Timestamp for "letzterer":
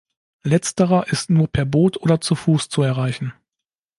0.41-1.09